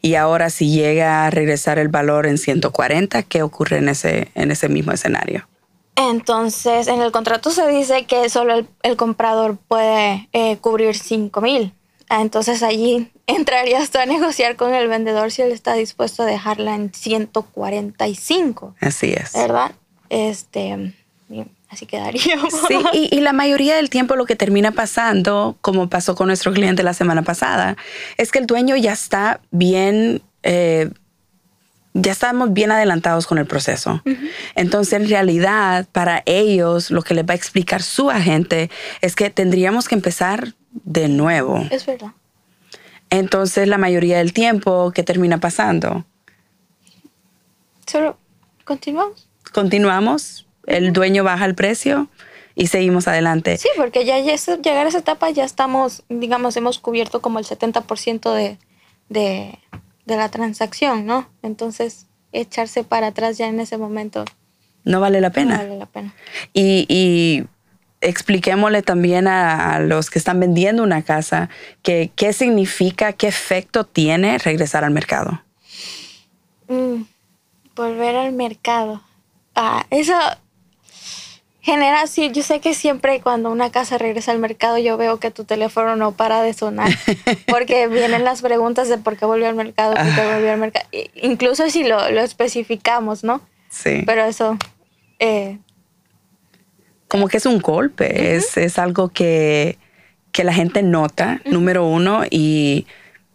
Y 0.02 0.16
ahora 0.16 0.50
si 0.50 0.72
llega 0.72 1.26
a 1.26 1.30
regresar 1.30 1.78
el 1.78 1.90
valor 1.90 2.26
en 2.26 2.38
140, 2.38 3.22
¿qué 3.24 3.42
ocurre 3.44 3.80
en 3.80 3.90
ese, 3.90 4.30
en 4.34 4.50
ese 4.52 4.70
mismo 4.70 4.94
escenario? 4.94 5.49
Entonces, 6.00 6.88
en 6.88 7.02
el 7.02 7.12
contrato 7.12 7.52
se 7.52 7.68
dice 7.68 8.06
que 8.06 8.30
solo 8.30 8.54
el, 8.56 8.68
el 8.84 8.96
comprador 8.96 9.58
puede 9.68 10.30
eh, 10.32 10.58
cubrir 10.58 10.96
5 10.96 11.42
mil. 11.42 11.74
Entonces 12.10 12.64
allí 12.64 13.12
entrarías 13.28 13.92
tú 13.92 14.00
a 14.00 14.06
negociar 14.06 14.56
con 14.56 14.74
el 14.74 14.88
vendedor 14.88 15.32
si 15.32 15.42
él 15.42 15.52
está 15.52 15.74
dispuesto 15.74 16.24
a 16.24 16.26
dejarla 16.26 16.76
en 16.76 16.94
145, 16.94 18.76
Así 18.80 19.12
es. 19.12 19.34
¿verdad? 19.34 19.72
Este, 20.10 20.94
así 21.70 21.86
quedaríamos. 21.86 22.54
Sí, 22.68 22.80
y, 22.94 23.16
y 23.16 23.20
la 23.22 23.34
mayoría 23.34 23.76
del 23.76 23.90
tiempo 23.90 24.16
lo 24.16 24.26
que 24.26 24.36
termina 24.36 24.72
pasando, 24.72 25.58
como 25.62 25.90
pasó 25.90 26.16
con 26.16 26.28
nuestro 26.28 26.52
cliente 26.54 26.82
la 26.82 26.94
semana 26.94 27.22
pasada, 27.24 27.78
es 28.18 28.32
que 28.32 28.40
el 28.40 28.48
dueño 28.48 28.76
ya 28.76 28.94
está 28.94 29.40
bien, 29.52 30.22
eh, 30.44 30.90
ya 32.02 32.12
estamos 32.12 32.54
bien 32.54 32.72
adelantados 32.72 33.28
con 33.28 33.38
el 33.38 33.46
proceso. 33.46 34.02
Entonces, 34.56 34.94
en 34.94 35.10
realidad, 35.10 35.88
para 35.92 36.24
ellos, 36.26 36.92
lo 36.92 37.02
que 37.02 37.14
les 37.14 37.26
va 37.26 37.34
a 37.34 37.36
explicar 37.36 37.82
su 37.82 38.10
agente 38.10 38.70
es 39.02 39.16
que 39.16 39.30
tendríamos 39.30 39.88
que 39.88 39.96
empezar 39.96 40.54
de 40.72 41.08
nuevo. 41.08 41.66
Es 41.72 41.86
verdad. 41.86 42.12
Entonces, 43.10 43.68
la 43.68 43.78
mayoría 43.78 44.20
del 44.20 44.34
tiempo, 44.34 44.92
¿qué 44.94 45.04
termina 45.04 45.40
pasando? 45.40 46.06
Solo 47.88 48.18
continuamos. 48.66 49.28
Continuamos, 49.52 50.46
el 50.68 50.94
dueño 50.94 51.24
baja 51.24 51.46
el 51.46 51.56
precio 51.56 52.08
y 52.54 52.68
seguimos 52.68 53.08
adelante. 53.08 53.58
Sí, 53.58 53.70
porque 53.78 54.06
ya, 54.06 54.20
ya 54.20 54.36
llegar 54.58 54.86
a 54.86 54.90
esa 54.90 55.00
etapa 55.00 55.30
ya 55.32 55.44
estamos, 55.44 56.04
digamos, 56.10 56.56
hemos 56.56 56.78
cubierto 56.78 57.22
como 57.22 57.40
el 57.40 57.46
70% 57.46 58.34
de, 58.34 58.58
de, 59.08 59.58
de 60.10 60.18
la 60.18 60.30
transacción, 60.32 61.06
¿no? 61.08 61.30
Entonces, 61.44 62.08
echarse 62.34 62.84
para 62.86 63.08
atrás 63.10 63.38
ya 63.40 63.48
en 63.50 63.62
ese 63.62 63.78
momento 63.78 64.26
No 64.84 65.00
vale 65.00 65.22
la 65.22 65.32
no 65.34 65.34
pena. 65.34 65.56
vale 65.56 65.78
la 65.78 65.86
pena. 65.88 66.16
Y, 66.54 66.86
y 66.90 67.46
expliquémosle 68.02 68.82
también 68.84 69.28
a, 69.28 69.76
a 69.76 69.80
los 69.80 70.10
que 70.10 70.20
están 70.20 70.40
vendiendo 70.40 70.84
una 70.84 71.04
casa 71.04 71.50
que 71.84 72.12
qué 72.16 72.34
significa, 72.34 73.14
qué 73.14 73.28
efecto 73.28 73.86
tiene 73.86 74.38
regresar 74.40 74.84
al 74.84 74.92
mercado. 74.92 75.44
Mm, 76.68 77.04
volver 77.76 78.16
al 78.16 78.34
mercado. 78.34 79.02
Ah, 79.56 79.86
eso 79.90 80.14
genera 81.62 82.02
así. 82.02 82.32
Yo 82.32 82.42
sé 82.44 82.60
que 82.62 82.74
siempre 82.74 83.22
cuando 83.22 83.52
una 83.52 83.70
casa 83.72 83.98
regresa 83.98 84.32
al 84.32 84.40
mercado, 84.40 84.78
yo 84.78 84.98
veo 84.98 85.20
que 85.20 85.32
tu 85.32 85.44
teléfono 85.44 85.96
no 85.96 86.12
para 86.14 86.42
de 86.42 86.54
sonar. 86.54 86.90
Porque 87.48 87.88
vienen 87.88 88.24
las 88.24 88.42
preguntas 88.42 88.88
de 88.90 88.98
por 88.98 89.18
qué 89.18 89.26
volvió 89.26 89.48
al 89.50 89.56
mercado, 89.56 89.94
por 89.96 90.04
qué 90.16 90.22
Ah. 90.22 90.34
volvió 90.36 90.52
al 90.54 90.60
mercado. 90.60 90.86
Incluso 91.16 91.70
si 91.70 91.84
lo, 91.84 92.10
lo 92.12 92.22
especificamos, 92.22 93.24
¿no? 93.24 93.42
Sí. 93.70 94.04
Pero 94.06 94.24
eso. 94.24 94.58
eh, 95.20 95.60
Como 97.08 97.28
que 97.28 97.38
es 97.38 97.46
un 97.46 97.60
golpe, 97.60 98.36
es, 98.36 98.56
es 98.58 98.78
algo 98.80 99.10
que, 99.10 99.78
que 100.32 100.44
la 100.44 100.54
gente 100.54 100.84
nota, 100.84 101.42
número 101.46 101.86
uno, 101.86 102.22
y, 102.30 102.86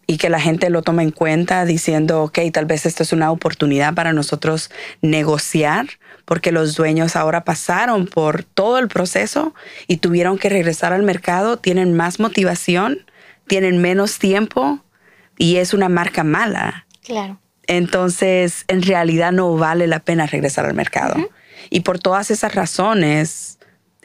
y 0.07 0.17
que 0.17 0.29
la 0.29 0.39
gente 0.39 0.69
lo 0.69 0.81
toma 0.81 1.03
en 1.03 1.11
cuenta 1.11 1.65
diciendo, 1.65 2.23
ok, 2.23 2.39
tal 2.53 2.65
vez 2.65 2.85
esto 2.85 3.03
es 3.03 3.11
una 3.11 3.31
oportunidad 3.31 3.93
para 3.93 4.13
nosotros 4.13 4.69
negociar, 5.01 5.87
porque 6.25 6.51
los 6.51 6.75
dueños 6.75 7.15
ahora 7.15 7.43
pasaron 7.43 8.05
por 8.05 8.43
todo 8.43 8.77
el 8.77 8.87
proceso 8.87 9.53
y 9.87 9.97
tuvieron 9.97 10.37
que 10.37 10.49
regresar 10.49 10.93
al 10.93 11.03
mercado, 11.03 11.57
tienen 11.57 11.95
más 11.95 12.19
motivación, 12.19 13.05
tienen 13.47 13.81
menos 13.81 14.19
tiempo 14.19 14.79
y 15.37 15.57
es 15.57 15.73
una 15.73 15.89
marca 15.89 16.23
mala. 16.23 16.85
claro. 17.03 17.39
Entonces, 17.67 18.63
en 18.67 18.83
realidad 18.83 19.31
no 19.31 19.55
vale 19.57 19.87
la 19.87 19.99
pena 19.99 20.27
regresar 20.27 20.67
al 20.67 20.75
mercado. 20.75 21.15
Y 21.71 21.79
por 21.79 21.97
todas 21.97 22.29
esas 22.29 22.53
razones, 22.53 23.57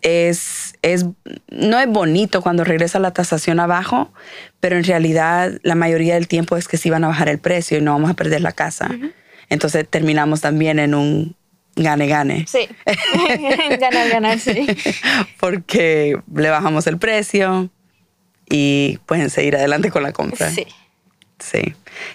es, 0.03 0.75
es, 0.83 1.07
no 1.49 1.79
es 1.79 1.89
bonito 1.89 2.43
cuando 2.43 2.65
regresa 2.65 2.99
la 2.99 3.13
tasación 3.13 3.61
abajo, 3.61 4.13
pero 4.61 4.77
en 4.77 4.85
realidad 4.85 5.53
la 5.63 5.75
mayoría 5.75 6.15
del 6.15 6.29
tiempo 6.29 6.57
es 6.57 6.69
que 6.69 6.77
sí 6.77 6.91
van 6.91 7.05
a 7.05 7.09
bajar 7.09 7.29
el 7.29 7.39
precio 7.39 7.79
y 7.79 7.81
no 7.81 7.93
vamos 7.93 8.11
a 8.11 8.15
perder 8.15 8.41
la 8.41 8.53
casa. 8.53 8.91
Entonces 9.49 9.87
terminamos 9.89 10.41
también 10.41 10.79
en 10.79 10.95
un 10.95 11.37
gane-gane. 11.77 12.47
Sí. 12.47 12.69
ganar, 13.79 14.09
ganar, 14.09 14.39
sí. 14.39 14.67
Porque 15.39 16.21
le 16.35 16.51
bajamos 16.51 16.87
el 16.87 16.99
precio 16.99 17.71
y 18.49 18.99
pueden 19.07 19.31
seguir 19.31 19.57
adelante 19.57 19.91
con 19.91 20.03
la 20.03 20.13
compra. 20.13 20.51
Sí. 20.51 20.67
Sí. 21.39 21.75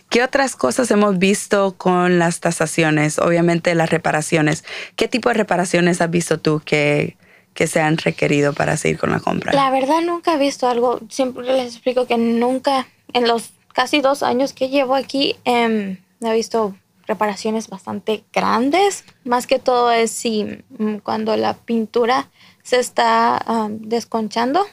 ¿Qué 0.10 0.24
otras 0.24 0.56
cosas 0.56 0.92
hemos 0.92 1.18
visto 1.18 1.76
con 1.78 2.20
las 2.20 2.40
tasaciones? 2.40 3.18
Obviamente 3.18 3.74
las 3.74 3.90
reparaciones. 3.90 4.64
¿Qué 4.96 5.08
tipo 5.08 5.30
de 5.30 5.36
reparaciones 5.36 6.00
has 6.00 6.12
visto 6.12 6.40
tú 6.40 6.62
que, 6.64 7.18
que 7.56 7.66
se 7.66 7.80
han 7.80 7.98
requerido 7.98 8.54
para 8.54 8.78
seguir 8.78 9.00
con 9.00 9.10
la 9.10 9.20
compra? 9.20 9.54
La 9.54 9.72
verdad 9.72 10.02
nunca 10.02 10.36
he 10.36 10.38
visto 10.38 10.68
algo, 10.68 11.00
siempre 11.10 11.44
les 11.46 11.74
explico 11.74 12.06
que 12.06 12.18
nunca, 12.18 12.86
en 13.14 13.28
los 13.28 13.52
casi 13.74 14.02
dos 14.02 14.22
años 14.22 14.54
que 14.54 14.70
llevo 14.70 14.94
aquí, 14.94 15.36
em, 15.46 15.98
he 16.22 16.34
visto 16.34 16.76
reparaciones 17.08 17.70
bastante 17.70 18.24
grandes. 18.34 19.06
Más 19.24 19.48
que 19.48 19.58
todo 19.58 19.92
es 19.92 20.12
si 20.12 20.64
mm, 20.78 20.98
cuando 20.98 21.36
la 21.38 21.54
pintura 21.54 22.30
se 22.62 22.80
está 22.80 23.38
am, 23.38 23.80
desconchando, 23.80 24.66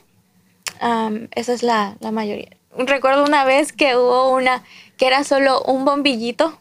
am, 0.80 1.28
esa 1.32 1.52
es 1.52 1.62
la, 1.62 1.96
la 2.00 2.10
mayoría. 2.10 2.56
Recuerdo 2.76 3.24
una 3.24 3.44
vez 3.44 3.72
que 3.72 3.96
hubo 3.96 4.34
una 4.34 4.62
que 4.96 5.06
era 5.06 5.24
solo 5.24 5.62
un 5.62 5.84
bombillito. 5.84 6.58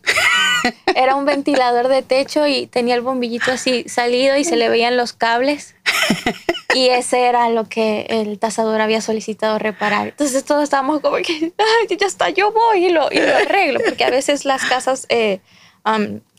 Era 0.95 1.15
un 1.15 1.25
ventilador 1.25 1.87
de 1.87 2.03
techo 2.03 2.45
y 2.45 2.67
tenía 2.67 2.93
el 2.95 3.01
bombillito 3.01 3.51
así 3.51 3.83
salido 3.87 4.37
y 4.37 4.43
se 4.43 4.55
le 4.55 4.69
veían 4.69 4.97
los 4.97 5.13
cables. 5.13 5.75
Y 6.73 6.89
ese 6.89 7.25
era 7.25 7.49
lo 7.49 7.65
que 7.65 8.05
el 8.09 8.39
tasador 8.39 8.81
había 8.81 9.01
solicitado 9.01 9.59
reparar. 9.59 10.09
Entonces 10.09 10.43
todos 10.43 10.63
estábamos 10.63 11.01
como 11.01 11.17
que, 11.17 11.53
ay, 11.57 11.97
ya 11.97 12.07
está, 12.07 12.29
yo 12.29 12.51
voy 12.51 12.85
y 12.85 12.89
lo, 12.89 13.07
arreglo. 13.07 13.79
Porque 13.85 14.03
a 14.03 14.09
veces 14.09 14.45
las 14.45 14.63
casas 14.65 15.05
eh, 15.09 15.39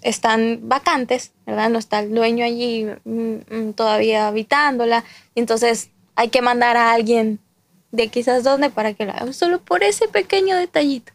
están 0.03 0.61
vacantes, 0.63 1.33
¿verdad? 1.47 1.71
No 1.71 1.79
está 1.79 2.01
el 2.01 2.15
dueño 2.15 2.45
allí 2.45 2.87
mm, 3.05 3.35
mm, 3.51 3.73
todavía 3.75 4.29
habitándola. 4.29 5.05
Entonces 5.35 5.91
hay 6.17 6.29
que 6.29 6.43
mandar 6.43 6.77
a 6.77 6.93
alguien 6.93 7.39
de 7.91 8.09
quizás 8.09 8.43
dónde 8.43 8.71
para 8.71 8.95
que 8.95 9.05
lo 9.05 9.13
haga, 9.13 9.33
solo 9.35 9.61
por 9.61 9.83
ese 9.83 10.09
pequeño 10.09 10.57
detallito. 10.57 11.13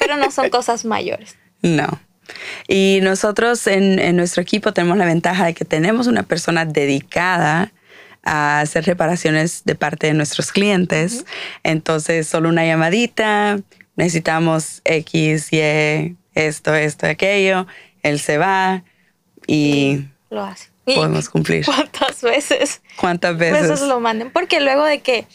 Pero 0.00 0.16
no 0.16 0.30
son 0.32 0.50
cosas 0.50 0.84
mayores. 0.84 1.36
No. 1.62 1.86
Y 2.66 2.98
nosotros 3.02 3.66
en 3.68 4.16
nuestro 4.16 4.42
equipo 4.42 4.72
tenemos 4.72 4.98
la 4.98 5.06
ventaja 5.06 5.46
de 5.46 5.54
que 5.54 5.64
tenemos 5.64 6.08
una 6.08 6.24
persona 6.24 6.66
dedicada 6.66 7.72
a 8.28 8.60
hacer 8.60 8.84
reparaciones 8.84 9.62
de 9.64 9.74
parte 9.74 10.08
de 10.08 10.14
nuestros 10.14 10.52
clientes. 10.52 11.24
Entonces, 11.62 12.28
solo 12.28 12.50
una 12.50 12.66
llamadita, 12.66 13.58
necesitamos 13.96 14.82
X, 14.84 15.52
Y, 15.52 16.16
esto, 16.34 16.74
esto, 16.74 17.06
aquello. 17.06 17.66
Él 18.02 18.20
se 18.20 18.36
va 18.36 18.84
y 19.46 20.04
Lo 20.30 20.44
hace. 20.44 20.68
Podemos 20.84 21.28
cumplir. 21.28 21.64
¿Cuántas 21.64 22.22
veces? 22.22 22.82
¿Cuántas 22.96 23.36
veces 23.36 23.68
veces? 23.68 23.80
lo 23.88 23.98
manden. 24.00 24.30
Porque 24.30 24.60
luego 24.60 24.84
de 24.84 25.00
que 25.00 25.26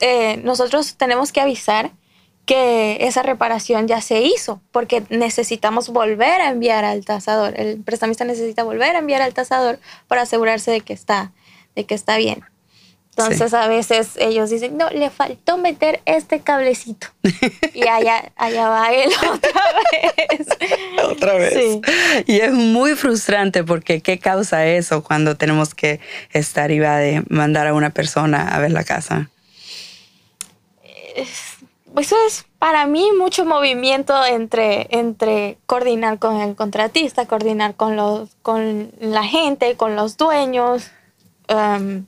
eh, 0.00 0.38
nosotros 0.38 0.96
tenemos 0.96 1.32
que 1.32 1.40
avisar 1.40 1.90
que 2.46 2.96
esa 3.00 3.22
reparación 3.22 3.88
ya 3.88 4.00
se 4.00 4.22
hizo, 4.22 4.62
porque 4.72 5.02
necesitamos 5.10 5.90
volver 5.90 6.40
a 6.40 6.48
enviar 6.48 6.86
al 6.86 7.04
tasador. 7.04 7.52
El 7.60 7.82
prestamista 7.82 8.24
necesita 8.24 8.62
volver 8.62 8.96
a 8.96 9.00
enviar 9.00 9.20
al 9.20 9.34
tasador 9.34 9.78
para 10.06 10.22
asegurarse 10.22 10.70
de 10.70 10.80
que 10.80 10.94
está, 10.94 11.32
de 11.78 11.84
que 11.84 11.94
está 11.94 12.16
bien. 12.16 12.44
Entonces 13.10 13.54
a 13.54 13.68
veces 13.68 14.10
ellos 14.16 14.50
dicen, 14.50 14.76
no, 14.76 14.90
le 14.90 15.10
faltó 15.10 15.58
meter 15.58 16.00
este 16.06 16.40
cablecito. 16.40 17.06
y 17.74 17.86
allá, 17.86 18.32
allá 18.36 18.68
va 18.68 18.92
él 18.92 19.10
otra 19.32 19.62
vez. 19.92 20.46
otra 21.04 21.34
vez. 21.34 21.54
Sí. 21.54 21.80
Y 22.26 22.40
es 22.40 22.52
muy 22.52 22.96
frustrante 22.96 23.62
porque 23.62 24.00
¿qué 24.00 24.18
causa 24.18 24.66
eso 24.66 25.04
cuando 25.04 25.36
tenemos 25.36 25.74
que 25.74 26.00
estar 26.32 26.72
iba 26.72 26.96
de 26.96 27.22
mandar 27.28 27.68
a 27.68 27.74
una 27.74 27.90
persona 27.90 28.48
a 28.48 28.58
ver 28.58 28.72
la 28.72 28.82
casa? 28.82 29.30
Eso 31.14 32.16
es 32.26 32.44
para 32.58 32.86
mí 32.86 33.10
mucho 33.16 33.44
movimiento 33.44 34.24
entre, 34.26 34.88
entre 34.90 35.58
coordinar 35.66 36.18
con 36.18 36.40
el 36.40 36.56
contratista, 36.56 37.26
coordinar 37.26 37.76
con, 37.76 37.94
los, 37.94 38.30
con 38.42 38.90
la 39.00 39.22
gente, 39.22 39.76
con 39.76 39.94
los 39.94 40.16
dueños. 40.16 40.90
Um, 41.48 42.06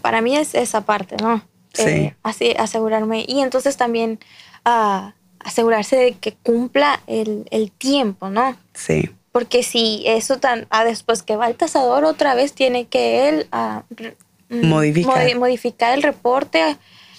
para 0.00 0.20
mí 0.20 0.36
es 0.36 0.54
esa 0.54 0.82
parte, 0.82 1.16
¿no? 1.20 1.42
Sí. 1.72 1.82
Eh, 1.82 2.16
así, 2.22 2.54
asegurarme. 2.58 3.24
Y 3.26 3.40
entonces 3.40 3.76
también 3.76 4.18
uh, 4.64 5.10
asegurarse 5.40 5.96
de 5.96 6.12
que 6.14 6.34
cumpla 6.34 7.00
el, 7.06 7.46
el, 7.50 7.70
tiempo, 7.72 8.30
¿no? 8.30 8.56
Sí. 8.74 9.10
Porque 9.32 9.62
si 9.62 10.02
eso 10.06 10.38
tan, 10.38 10.66
ah, 10.70 10.84
después 10.84 11.22
que 11.22 11.36
va 11.36 11.48
el 11.48 11.56
tasador 11.56 12.04
otra 12.04 12.34
vez, 12.34 12.52
tiene 12.52 12.86
que 12.86 13.28
él 13.28 13.48
uh, 13.52 13.82
modificar. 14.48 15.36
modificar 15.36 15.94
el 15.94 16.02
reporte 16.02 16.76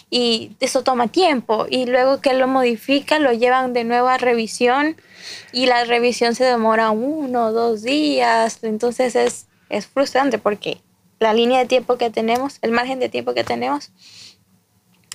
y 0.09 0.51
eso 0.61 0.83
toma 0.83 1.09
tiempo. 1.09 1.65
Y 1.69 1.85
luego 1.85 2.21
que 2.21 2.33
lo 2.33 2.47
modifica, 2.47 3.19
lo 3.19 3.33
llevan 3.33 3.73
de 3.73 3.83
nuevo 3.83 4.07
a 4.07 4.17
revisión 4.17 4.95
y 5.51 5.65
la 5.65 5.83
revisión 5.83 6.35
se 6.35 6.45
demora 6.45 6.91
uno 6.91 7.47
o 7.47 7.51
dos 7.51 7.81
días. 7.81 8.59
Entonces 8.61 9.15
es, 9.15 9.47
es 9.69 9.87
frustrante 9.87 10.37
porque 10.37 10.79
la 11.25 11.34
línea 11.34 11.58
de 11.58 11.65
tiempo 11.65 11.98
que 11.98 12.12
tenemos, 12.12 12.60
el 12.62 12.70
margen 12.70 13.00
de 13.00 13.10
tiempo 13.10 13.34
que 13.34 13.44
tenemos, 13.44 13.91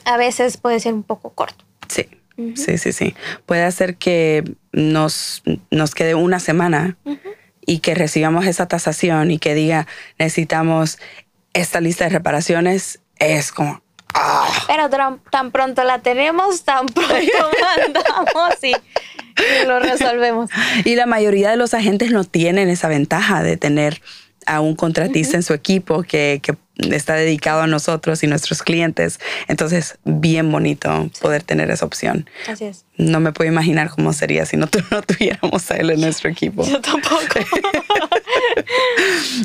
a 0.05 0.17
veces 0.17 0.57
puede 0.57 0.81
ser 0.81 0.93
un 0.93 1.05
poco 1.05 1.31
corto. 1.31 1.65
Sí. 1.87 2.09
Sí, 2.57 2.79
sí, 2.79 2.93
sí. 2.93 3.15
Puede 3.47 3.63
hacer 3.63 3.97
que 3.97 4.43
nos, 4.73 5.45
nos 5.71 5.95
quede 5.95 6.17
una 6.17 6.41
semana 6.41 6.97
y 7.65 7.79
que 7.79 7.95
recibamos 7.95 8.47
esa 8.47 8.67
tasación 8.67 9.31
y 9.31 9.39
que 9.39 9.55
diga 9.55 9.87
necesitamos 10.19 10.99
esta 11.53 11.81
lista 11.81 12.05
de 12.05 12.11
reparaciones. 12.11 13.01
Es 13.19 13.53
como, 13.53 13.83
ah. 14.15 14.49
Pero 14.67 14.89
tan, 15.31 15.51
pronto 15.53 15.85
la 15.85 16.01
tenemos, 16.01 16.65
tan 16.65 16.87
pronto 16.87 17.13
mandamos 17.77 18.55
y, 18.63 18.73
y, 18.73 19.67
lo 19.67 19.79
resolvemos. 19.79 20.51
Y 20.85 20.97
la 20.97 21.07
mayoría 21.07 21.51
de 21.51 21.57
los 21.57 21.75
agentes 21.75 22.11
no 22.11 22.25
tienen 22.25 22.69
esa 22.69 22.89
ventaja 22.89 23.43
de 23.43 23.59
tener 23.59 24.01
a 24.47 24.61
un 24.61 24.75
contratista 24.75 25.37
en 25.37 25.43
su 25.43 25.55
equipo 25.55 26.03
que, 26.03 26.41
que, 26.43 26.57
está 26.95 27.15
dedicado 27.15 27.61
a 27.61 27.67
nosotros 27.67 28.23
y 28.23 28.27
nuestros 28.27 28.63
clientes. 28.63 29.21
Entonces, 29.49 29.99
bien 30.05 30.51
bonito 30.51 31.11
poder 31.21 31.43
tener 31.43 31.71
esa 31.71 31.85
opción. 31.85 32.29
Así 32.49 32.65
es. 32.65 32.87
No 32.97 33.21
me 33.21 33.33
puedo 33.33 33.51
imaginar 33.51 33.91
cómo 33.91 34.15
sería 34.15 34.47
si 34.47 34.57
no, 34.57 34.67
no 34.91 35.03
tuviéramos 35.03 35.71
a 35.71 35.77
él 35.77 35.91
en 35.91 36.01
nuestro 36.01 36.31
equipo. 36.31 36.65
Yo 36.65 36.81
tampoco. 36.81 37.23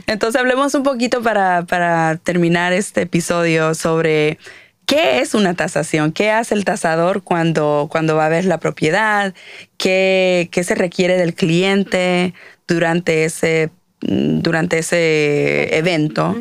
Entonces, 0.07 0.39
hablemos 0.39 0.73
un 0.75 0.83
poquito 0.83 1.21
para, 1.21 1.65
para 1.65 2.15
terminar 2.17 2.71
este 2.71 3.01
episodio 3.01 3.75
sobre 3.75 4.37
¿Qué 4.85 5.19
es 5.19 5.33
una 5.33 5.55
tasación? 5.55 6.11
¿Qué 6.11 6.29
hace 6.29 6.53
el 6.53 6.63
tasador 6.63 7.23
cuando, 7.23 7.87
cuando 7.91 8.15
va 8.15 8.27
a 8.27 8.29
ver 8.29 8.45
la 8.45 8.59
propiedad? 8.59 9.33
¿Qué, 9.77 10.47
¿Qué, 10.51 10.63
se 10.63 10.75
requiere 10.75 11.17
del 11.17 11.33
cliente 11.33 12.33
durante 12.67 13.25
ese 13.25 13.71
durante 14.07 14.79
ese 14.79 15.77
evento? 15.77 16.35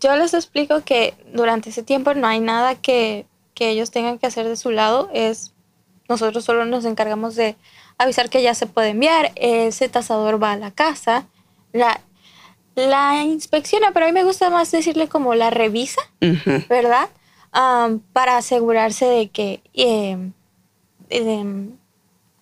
yo 0.00 0.16
les 0.16 0.34
explico 0.34 0.82
que 0.84 1.14
durante 1.32 1.70
ese 1.70 1.82
tiempo 1.82 2.14
no 2.14 2.26
hay 2.26 2.40
nada 2.40 2.74
que, 2.74 3.26
que, 3.54 3.70
ellos 3.70 3.90
tengan 3.90 4.18
que 4.18 4.26
hacer 4.26 4.46
de 4.46 4.56
su 4.56 4.70
lado. 4.70 5.10
Es 5.12 5.52
nosotros 6.08 6.44
solo 6.44 6.64
nos 6.64 6.84
encargamos 6.84 7.34
de 7.34 7.56
avisar 7.98 8.30
que 8.30 8.42
ya 8.42 8.54
se 8.54 8.66
puede 8.66 8.90
enviar. 8.90 9.32
Ese 9.36 9.88
tasador 9.88 10.42
va 10.42 10.52
a 10.52 10.56
la 10.56 10.70
casa, 10.70 11.26
la, 11.72 12.00
la 12.74 13.22
inspecciona, 13.24 13.92
pero 13.92 14.06
a 14.06 14.08
mí 14.08 14.12
me 14.12 14.24
gusta 14.24 14.50
más 14.50 14.70
decirle 14.70 15.08
como 15.08 15.34
la 15.34 15.50
revisa, 15.50 16.00
¿verdad? 16.68 17.08
para 18.12 18.36
asegurarse 18.36 19.06
de 19.06 19.28
que 19.28 19.62
em, 19.72 20.32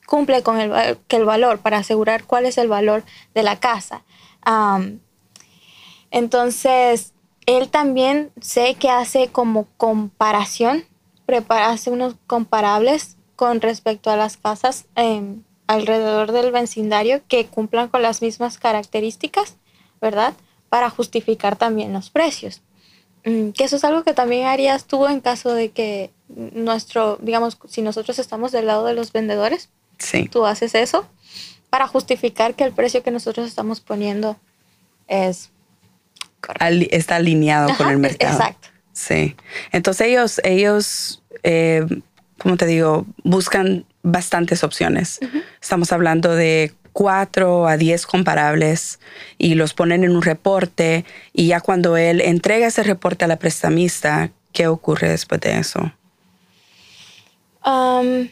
cumple 0.07 0.43
con 0.43 0.61
el, 0.61 0.99
que 1.09 1.17
el 1.17 1.25
valor, 1.25 1.59
para 1.59 1.79
asegurar 1.79 2.25
cuál 2.25 2.47
es 2.47 2.59
el 2.59 2.69
valor 2.69 3.05
de 3.35 3.43
la 3.43 3.59
casa. 3.59 4.03
entonces, 6.11 7.13
él 7.47 7.69
también 7.69 8.31
sé 8.41 8.75
que 8.75 8.91
hace 8.91 9.29
como 9.29 9.67
comparación, 9.77 10.85
prepara, 11.27 11.71
hace 11.71 11.91
unos 11.91 12.17
comparables 12.27 13.17
con 13.37 13.61
respecto 13.61 14.11
a 14.11 14.17
las 14.17 14.37
casas 14.37 14.87
em, 14.95 15.43
alrededor 15.67 16.33
del 16.33 16.53
vecindario 16.53 17.23
que 17.29 17.47
cumplan 17.47 17.89
con 17.89 18.03
las 18.03 18.23
mismas 18.23 18.59
características, 18.59 19.57
¿verdad? 20.01 20.35
Para 20.69 20.91
justificar 20.91 21.57
también 21.57 21.93
los 21.93 22.11
precios. 22.11 22.63
Mm, 23.25 23.51
que 23.51 23.65
eso 23.65 23.77
es 23.77 23.85
algo 23.85 24.05
que 24.05 24.13
también 24.13 24.47
harías 24.47 24.85
tú 24.85 25.07
en 25.07 25.21
caso 25.21 25.53
de 25.53 25.71
que 25.71 26.11
nuestro, 26.29 27.19
digamos, 27.21 27.59
si 27.69 27.83
nosotros 27.83 28.19
estamos 28.19 28.53
del 28.53 28.67
lado 28.67 28.85
de 28.85 28.95
los 28.95 29.13
vendedores, 29.13 29.71
Tú 30.31 30.47
haces 30.47 30.75
eso 30.75 31.07
para 31.71 31.87
justificar 31.87 32.55
que 32.55 32.65
el 32.65 32.73
precio 32.73 33.03
que 33.03 33.11
nosotros 33.11 33.49
estamos 33.49 33.81
poniendo 33.81 34.37
es 35.09 35.51
está 36.91 37.17
alineado 37.17 37.75
con 37.77 37.89
el 37.89 37.99
mercado. 37.99 38.33
Exacto. 38.33 38.69
Sí. 38.93 39.35
Entonces 39.73 40.09
ellos, 40.09 40.41
ellos, 40.45 41.23
eh, 41.43 41.85
como 42.39 42.57
te 42.57 42.67
digo, 42.67 43.07
buscan 43.23 43.87
bastantes 44.03 44.63
opciones. 44.63 45.19
Estamos 45.61 45.91
hablando 45.91 46.35
de 46.35 46.73
cuatro 46.93 47.67
a 47.67 47.77
diez 47.77 48.07
comparables 48.07 49.01
y 49.37 49.55
los 49.55 49.75
ponen 49.75 50.05
en 50.05 50.15
un 50.15 50.23
reporte 50.23 51.05
y 51.33 51.49
ya 51.49 51.61
cuando 51.61 51.97
él 51.97 52.21
entrega 52.21 52.69
ese 52.69 52.85
reporte 52.85 53.25
a 53.25 53.29
la 53.29 53.37
prestamista, 53.37 54.31
¿qué 54.53 54.69
ocurre 54.69 55.09
después 55.09 55.41
de 55.41 55.59
eso? 55.59 55.93
Um, 57.67 58.29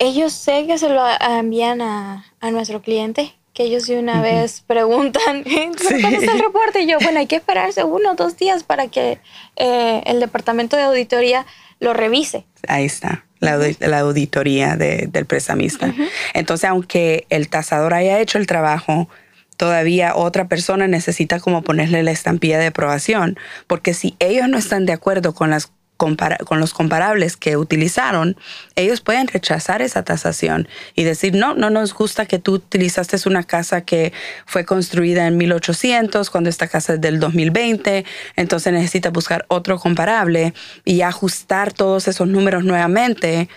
ellos 0.00 0.32
sé 0.32 0.66
que 0.66 0.78
se 0.78 0.88
lo 0.88 1.04
envían 1.20 1.80
a, 1.80 2.24
nuestro 2.50 2.82
cliente, 2.82 3.34
que 3.54 3.64
ellos 3.64 3.86
de 3.86 3.98
una 3.98 4.20
vez 4.20 4.64
preguntan, 4.66 5.44
¿cuándo 6.00 6.18
está 6.18 6.32
el 6.32 6.40
reporte? 6.40 6.80
Y 6.80 6.86
yo, 6.88 6.98
bueno, 7.00 7.20
hay 7.20 7.26
que 7.26 7.36
esperarse 7.36 7.84
uno 7.84 8.12
o 8.12 8.14
dos 8.14 8.36
días 8.36 8.64
para 8.64 8.88
que 8.88 9.20
eh, 9.56 10.02
el 10.06 10.18
departamento 10.18 10.76
de 10.76 10.82
auditoría 10.84 11.46
lo 11.78 11.92
revise. 11.92 12.44
Ahí 12.66 12.86
está, 12.86 13.24
la, 13.38 14.00
auditoría 14.00 14.76
del 14.76 15.26
prestamista. 15.26 15.94
Entonces, 16.34 16.68
aunque 16.68 17.26
el 17.30 17.48
tasador 17.48 17.94
haya 17.94 18.20
hecho 18.20 18.38
el 18.38 18.46
trabajo, 18.46 19.08
todavía 19.56 20.14
otra 20.14 20.48
persona 20.48 20.88
necesita 20.88 21.40
como 21.40 21.62
ponerle 21.62 22.02
la 22.02 22.10
estampilla 22.10 22.58
de 22.58 22.68
aprobación, 22.68 23.38
porque 23.66 23.92
si 23.92 24.16
ellos 24.18 24.48
no 24.48 24.56
están 24.56 24.86
de 24.86 24.94
acuerdo 24.94 25.34
con 25.34 25.50
las 25.50 25.70
con 26.00 26.60
los 26.60 26.72
comparables 26.72 27.36
que 27.36 27.56
utilizaron, 27.56 28.36
ellos 28.74 29.02
pueden 29.02 29.28
rechazar 29.28 29.82
esa 29.82 30.02
tasación 30.02 30.66
y 30.94 31.04
decir, 31.04 31.34
no, 31.34 31.54
no 31.54 31.68
nos 31.68 31.92
gusta 31.92 32.24
que 32.24 32.38
tú 32.38 32.54
utilizaste 32.54 33.10
una 33.26 33.42
casa 33.42 33.82
que 33.82 34.12
fue 34.46 34.64
construida 34.64 35.26
en 35.26 35.36
1800 35.36 36.30
cuando 36.30 36.48
esta 36.48 36.68
casa 36.68 36.94
es 36.94 37.00
del 37.00 37.20
2020, 37.20 38.04
entonces 38.36 38.72
necesita 38.72 39.10
buscar 39.10 39.44
otro 39.48 39.78
comparable 39.78 40.54
y 40.84 41.02
ajustar 41.02 41.72
todos 41.72 42.08
esos 42.08 42.26
números 42.28 42.64
nuevamente 42.64 43.48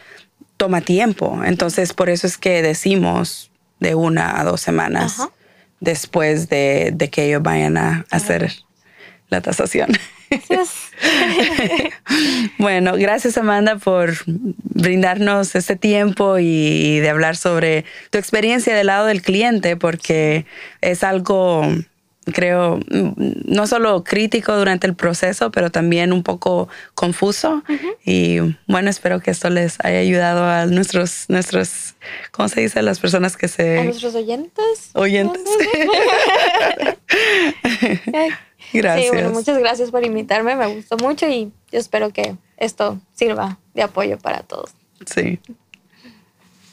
toma 0.58 0.82
tiempo. 0.82 1.42
Entonces, 1.46 1.94
por 1.94 2.10
eso 2.10 2.28
es 2.28 2.38
que 2.38 2.62
decimos 2.62 3.52
de 3.80 3.96
una 3.96 4.40
a 4.40 4.44
dos 4.44 4.62
semanas 4.62 5.18
después 5.80 6.50
de, 6.50 6.96
que 7.12 7.28
ellos 7.28 7.44
vayan 7.44 7.78
a 7.78 8.06
hacer 8.10 8.52
la 9.30 9.42
tasación. 9.42 9.90
bueno, 12.58 12.94
gracias 12.98 13.38
Amanda 13.38 13.78
por 13.78 14.14
brindarnos 14.26 15.56
este 15.56 15.76
tiempo 15.76 16.38
y 16.40 17.00
de 17.00 17.10
hablar 17.10 17.36
sobre 17.36 17.86
tu 18.10 18.18
experiencia 18.18 18.76
del 18.76 18.88
lado 18.88 19.06
del 19.06 19.22
cliente, 19.22 19.76
porque 19.76 20.46
es 20.82 21.04
algo, 21.04 21.68
creo, 22.34 22.80
no 22.90 23.68
solo 23.68 24.04
crítico 24.04 24.58
durante 24.58 24.88
el 24.88 24.96
proceso, 24.96 25.52
pero 25.52 25.72
también 25.72 26.14
un 26.14 26.24
poco 26.24 26.70
confuso. 26.96 27.64
Y 28.06 28.40
bueno, 28.68 28.90
espero 28.90 29.20
que 29.20 29.32
esto 29.32 29.50
les 29.50 29.78
haya 29.84 30.00
ayudado 30.00 30.46
a 30.46 30.66
nuestros, 30.66 31.26
nuestros, 31.28 31.96
¿cómo 32.32 32.50
se 32.50 32.62
dice? 32.62 32.82
Las 32.82 33.00
personas 33.00 33.38
que 33.38 33.48
se... 33.48 33.80
A 33.80 33.84
nuestros 33.84 34.16
oyentes. 34.16 34.92
Oyentes. 34.94 35.44
Gracias. 38.82 39.06
Sí, 39.06 39.14
bueno, 39.14 39.32
muchas 39.32 39.58
gracias 39.60 39.92
por 39.92 40.04
invitarme, 40.06 40.56
me 40.56 40.68
gustó 40.68 40.98
mucho 40.98 41.28
y 41.28 41.52
yo 41.72 41.80
espero 41.80 42.12
que 42.12 42.36
esto 42.58 43.00
sirva 43.14 43.60
de 43.74 43.84
apoyo 43.84 44.18
para 44.18 44.42
todos. 44.42 44.72
Sí. 45.06 45.40